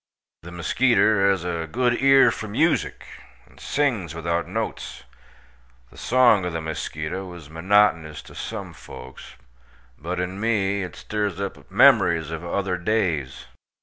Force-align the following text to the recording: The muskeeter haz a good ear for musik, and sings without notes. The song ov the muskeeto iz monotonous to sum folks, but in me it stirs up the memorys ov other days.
The 0.41 0.49
muskeeter 0.51 1.29
haz 1.29 1.43
a 1.45 1.67
good 1.71 2.01
ear 2.01 2.31
for 2.31 2.47
musik, 2.47 3.05
and 3.45 3.59
sings 3.59 4.15
without 4.15 4.47
notes. 4.47 5.03
The 5.91 5.97
song 5.99 6.43
ov 6.43 6.53
the 6.53 6.59
muskeeto 6.59 7.31
iz 7.37 7.51
monotonous 7.51 8.23
to 8.23 8.33
sum 8.33 8.73
folks, 8.73 9.35
but 9.99 10.19
in 10.19 10.39
me 10.39 10.81
it 10.81 10.95
stirs 10.95 11.39
up 11.39 11.53
the 11.53 11.65
memorys 11.71 12.31
ov 12.31 12.43
other 12.43 12.77
days. 12.77 13.45